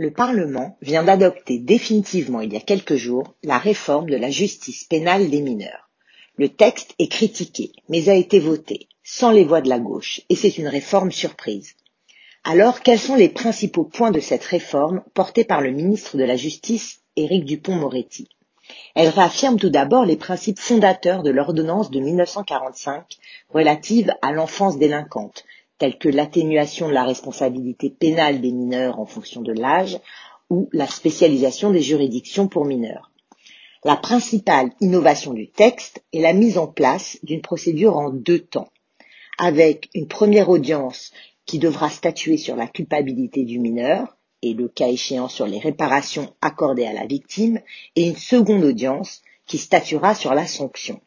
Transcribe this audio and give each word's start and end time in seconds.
Le 0.00 0.12
Parlement 0.12 0.78
vient 0.80 1.02
d'adopter 1.02 1.58
définitivement 1.58 2.40
il 2.40 2.52
y 2.52 2.56
a 2.56 2.60
quelques 2.60 2.94
jours 2.94 3.34
la 3.42 3.58
réforme 3.58 4.08
de 4.08 4.14
la 4.14 4.30
justice 4.30 4.84
pénale 4.84 5.28
des 5.28 5.40
mineurs. 5.40 5.90
Le 6.36 6.48
texte 6.48 6.94
est 7.00 7.10
critiqué, 7.10 7.72
mais 7.88 8.08
a 8.08 8.14
été 8.14 8.38
voté, 8.38 8.86
sans 9.02 9.32
les 9.32 9.42
voix 9.42 9.60
de 9.60 9.68
la 9.68 9.80
gauche, 9.80 10.20
et 10.28 10.36
c'est 10.36 10.56
une 10.56 10.68
réforme 10.68 11.10
surprise. 11.10 11.74
Alors, 12.44 12.82
quels 12.82 13.00
sont 13.00 13.16
les 13.16 13.28
principaux 13.28 13.82
points 13.82 14.12
de 14.12 14.20
cette 14.20 14.44
réforme 14.44 15.02
portée 15.14 15.42
par 15.42 15.60
le 15.60 15.72
ministre 15.72 16.16
de 16.16 16.22
la 16.22 16.36
Justice, 16.36 17.00
Éric 17.16 17.44
Dupont-Moretti 17.44 18.28
Elle 18.94 19.08
réaffirme 19.08 19.58
tout 19.58 19.68
d'abord 19.68 20.04
les 20.04 20.16
principes 20.16 20.60
fondateurs 20.60 21.24
de 21.24 21.30
l'ordonnance 21.30 21.90
de 21.90 21.98
1945 21.98 23.18
relative 23.48 24.14
à 24.22 24.30
l'enfance 24.30 24.78
délinquante, 24.78 25.42
tels 25.78 25.98
que 25.98 26.08
l'atténuation 26.08 26.88
de 26.88 26.92
la 26.92 27.04
responsabilité 27.04 27.90
pénale 27.90 28.40
des 28.40 28.52
mineurs 28.52 28.98
en 28.98 29.06
fonction 29.06 29.42
de 29.42 29.52
l'âge 29.52 29.98
ou 30.50 30.68
la 30.72 30.86
spécialisation 30.86 31.70
des 31.70 31.82
juridictions 31.82 32.48
pour 32.48 32.64
mineurs. 32.64 33.10
La 33.84 33.96
principale 33.96 34.70
innovation 34.80 35.32
du 35.32 35.48
texte 35.48 36.02
est 36.12 36.20
la 36.20 36.32
mise 36.32 36.58
en 36.58 36.66
place 36.66 37.18
d'une 37.22 37.42
procédure 37.42 37.96
en 37.96 38.10
deux 38.10 38.40
temps, 38.40 38.68
avec 39.38 39.88
une 39.94 40.08
première 40.08 40.48
audience 40.48 41.12
qui 41.46 41.58
devra 41.58 41.88
statuer 41.88 42.36
sur 42.36 42.56
la 42.56 42.66
culpabilité 42.66 43.44
du 43.44 43.58
mineur 43.60 44.16
et 44.42 44.54
le 44.54 44.68
cas 44.68 44.88
échéant 44.88 45.28
sur 45.28 45.46
les 45.46 45.58
réparations 45.58 46.34
accordées 46.40 46.86
à 46.86 46.92
la 46.92 47.06
victime, 47.06 47.60
et 47.96 48.06
une 48.06 48.16
seconde 48.16 48.64
audience 48.64 49.22
qui 49.46 49.58
statuera 49.58 50.14
sur 50.14 50.34
la 50.34 50.46
sanction. 50.46 51.00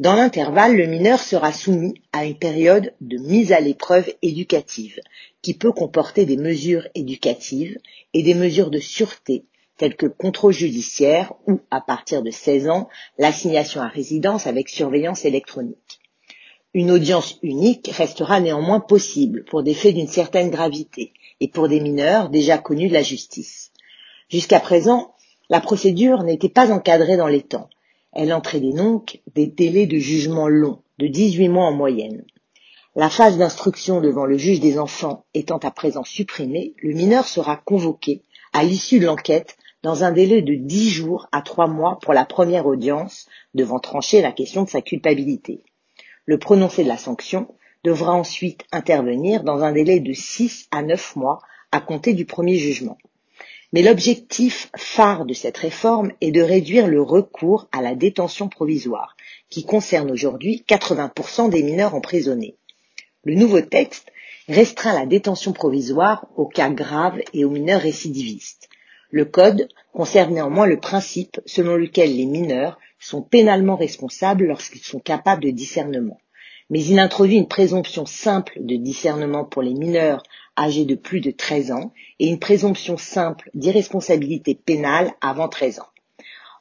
Dans 0.00 0.16
l'intervalle, 0.16 0.76
le 0.76 0.86
mineur 0.86 1.20
sera 1.20 1.52
soumis 1.52 1.94
à 2.12 2.24
une 2.24 2.36
période 2.36 2.92
de 3.00 3.16
mise 3.16 3.52
à 3.52 3.60
l'épreuve 3.60 4.12
éducative, 4.22 4.98
qui 5.40 5.54
peut 5.54 5.70
comporter 5.70 6.26
des 6.26 6.36
mesures 6.36 6.88
éducatives 6.96 7.78
et 8.12 8.24
des 8.24 8.34
mesures 8.34 8.70
de 8.70 8.80
sûreté, 8.80 9.44
telles 9.76 9.94
que 9.94 10.06
le 10.06 10.12
contrôle 10.12 10.52
judiciaire 10.52 11.32
ou, 11.46 11.60
à 11.70 11.80
partir 11.80 12.24
de 12.24 12.32
16 12.32 12.68
ans, 12.70 12.88
l'assignation 13.18 13.82
à 13.82 13.86
résidence 13.86 14.48
avec 14.48 14.68
surveillance 14.68 15.24
électronique. 15.24 16.00
Une 16.72 16.90
audience 16.90 17.38
unique 17.44 17.88
restera 17.92 18.40
néanmoins 18.40 18.80
possible 18.80 19.44
pour 19.44 19.62
des 19.62 19.74
faits 19.74 19.94
d'une 19.94 20.08
certaine 20.08 20.50
gravité 20.50 21.12
et 21.38 21.46
pour 21.46 21.68
des 21.68 21.78
mineurs 21.78 22.30
déjà 22.30 22.58
connus 22.58 22.88
de 22.88 22.94
la 22.94 23.02
justice. 23.02 23.70
Jusqu'à 24.28 24.58
présent, 24.58 25.14
la 25.50 25.60
procédure 25.60 26.24
n'était 26.24 26.48
pas 26.48 26.72
encadrée 26.72 27.16
dans 27.16 27.28
les 27.28 27.42
temps 27.42 27.68
elle 28.14 28.32
entraînait 28.32 28.72
donc 28.72 29.20
des 29.34 29.46
délais 29.46 29.86
de 29.86 29.98
jugement 29.98 30.48
longs, 30.48 30.82
de 30.98 31.06
18 31.06 31.48
mois 31.48 31.66
en 31.66 31.72
moyenne. 31.72 32.24
La 32.96 33.10
phase 33.10 33.38
d'instruction 33.38 34.00
devant 34.00 34.24
le 34.24 34.38
juge 34.38 34.60
des 34.60 34.78
enfants 34.78 35.24
étant 35.34 35.58
à 35.58 35.72
présent 35.72 36.04
supprimée, 36.04 36.74
le 36.78 36.94
mineur 36.94 37.26
sera 37.26 37.56
convoqué 37.56 38.22
à 38.52 38.62
l'issue 38.62 39.00
de 39.00 39.06
l'enquête 39.06 39.56
dans 39.82 40.04
un 40.04 40.12
délai 40.12 40.42
de 40.42 40.54
10 40.54 40.90
jours 40.90 41.26
à 41.32 41.42
3 41.42 41.66
mois 41.66 41.98
pour 42.00 42.14
la 42.14 42.24
première 42.24 42.66
audience 42.66 43.26
devant 43.52 43.80
trancher 43.80 44.22
la 44.22 44.32
question 44.32 44.62
de 44.62 44.70
sa 44.70 44.80
culpabilité. 44.80 45.64
Le 46.24 46.38
prononcé 46.38 46.84
de 46.84 46.88
la 46.88 46.96
sanction 46.96 47.48
devra 47.82 48.12
ensuite 48.12 48.62
intervenir 48.72 49.42
dans 49.42 49.62
un 49.62 49.72
délai 49.72 50.00
de 50.00 50.12
6 50.12 50.68
à 50.70 50.82
9 50.82 51.16
mois 51.16 51.40
à 51.72 51.80
compter 51.80 52.14
du 52.14 52.24
premier 52.24 52.54
jugement. 52.56 52.96
Mais 53.74 53.82
l'objectif 53.82 54.70
phare 54.76 55.24
de 55.24 55.34
cette 55.34 55.56
réforme 55.56 56.12
est 56.20 56.30
de 56.30 56.40
réduire 56.40 56.86
le 56.86 57.02
recours 57.02 57.66
à 57.72 57.82
la 57.82 57.96
détention 57.96 58.48
provisoire, 58.48 59.16
qui 59.50 59.64
concerne 59.64 60.12
aujourd'hui 60.12 60.64
80% 60.68 61.50
des 61.50 61.64
mineurs 61.64 61.96
emprisonnés. 61.96 62.54
Le 63.24 63.34
nouveau 63.34 63.60
texte 63.62 64.12
restreint 64.46 64.94
la 64.94 65.06
détention 65.06 65.52
provisoire 65.52 66.28
aux 66.36 66.46
cas 66.46 66.70
graves 66.70 67.20
et 67.32 67.44
aux 67.44 67.50
mineurs 67.50 67.80
récidivistes. 67.80 68.68
Le 69.10 69.24
Code 69.24 69.68
conserve 69.92 70.30
néanmoins 70.30 70.66
le 70.66 70.78
principe 70.78 71.40
selon 71.44 71.74
lequel 71.74 72.16
les 72.16 72.26
mineurs 72.26 72.78
sont 73.00 73.22
pénalement 73.22 73.74
responsables 73.74 74.46
lorsqu'ils 74.46 74.84
sont 74.84 75.00
capables 75.00 75.42
de 75.42 75.50
discernement. 75.50 76.20
Mais 76.70 76.82
il 76.82 76.98
introduit 76.98 77.36
une 77.36 77.48
présomption 77.48 78.06
simple 78.06 78.58
de 78.60 78.76
discernement 78.76 79.44
pour 79.44 79.62
les 79.62 79.74
mineurs 79.74 80.22
âgés 80.58 80.84
de 80.84 80.94
plus 80.94 81.20
de 81.20 81.30
13 81.30 81.72
ans 81.72 81.92
et 82.18 82.28
une 82.28 82.38
présomption 82.38 82.96
simple 82.96 83.50
d'irresponsabilité 83.54 84.54
pénale 84.54 85.12
avant 85.20 85.48
13 85.48 85.80
ans. 85.80 85.88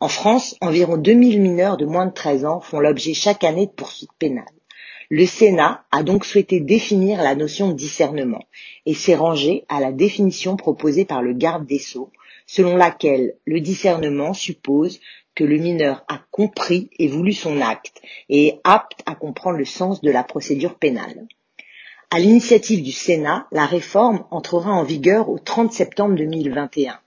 En 0.00 0.08
France, 0.08 0.56
environ 0.60 0.96
2000 0.96 1.40
mineurs 1.40 1.76
de 1.76 1.86
moins 1.86 2.06
de 2.06 2.12
13 2.12 2.44
ans 2.44 2.60
font 2.60 2.80
l'objet 2.80 3.14
chaque 3.14 3.44
année 3.44 3.66
de 3.66 3.70
poursuites 3.70 4.10
pénales. 4.18 4.44
Le 5.10 5.26
Sénat 5.26 5.84
a 5.90 6.02
donc 6.02 6.24
souhaité 6.24 6.58
définir 6.58 7.22
la 7.22 7.34
notion 7.34 7.68
de 7.68 7.74
discernement 7.74 8.42
et 8.86 8.94
s'est 8.94 9.14
rangé 9.14 9.64
à 9.68 9.78
la 9.78 9.92
définition 9.92 10.56
proposée 10.56 11.04
par 11.04 11.22
le 11.22 11.34
garde 11.34 11.66
des 11.66 11.78
sceaux, 11.78 12.10
selon 12.46 12.76
laquelle 12.76 13.34
le 13.44 13.60
discernement 13.60 14.34
suppose 14.34 15.00
que 15.34 15.44
le 15.44 15.56
mineur 15.56 16.04
a 16.08 16.20
compris 16.30 16.90
et 16.98 17.08
voulu 17.08 17.32
son 17.32 17.60
acte 17.60 18.02
et 18.28 18.48
est 18.48 18.60
apte 18.64 19.00
à 19.06 19.14
comprendre 19.14 19.58
le 19.58 19.64
sens 19.64 20.00
de 20.00 20.10
la 20.10 20.24
procédure 20.24 20.74
pénale. 20.74 21.26
À 22.10 22.18
l'initiative 22.18 22.82
du 22.82 22.92
Sénat, 22.92 23.46
la 23.52 23.64
réforme 23.64 24.26
entrera 24.30 24.70
en 24.72 24.84
vigueur 24.84 25.30
au 25.30 25.38
30 25.38 25.72
septembre 25.72 26.14
2021, 26.14 27.00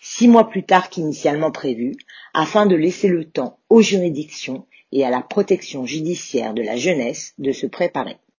six 0.00 0.26
mois 0.26 0.48
plus 0.48 0.64
tard 0.64 0.90
qu'initialement 0.90 1.52
prévu, 1.52 1.94
afin 2.34 2.66
de 2.66 2.74
laisser 2.74 3.06
le 3.06 3.24
temps 3.24 3.60
aux 3.68 3.82
juridictions 3.82 4.66
et 4.90 5.04
à 5.04 5.10
la 5.10 5.20
protection 5.20 5.86
judiciaire 5.86 6.54
de 6.54 6.62
la 6.62 6.76
jeunesse 6.76 7.34
de 7.38 7.52
se 7.52 7.66
préparer. 7.66 8.16